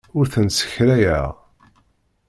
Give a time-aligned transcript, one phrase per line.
[0.17, 1.27] Ur tent-ssekrayeɣ.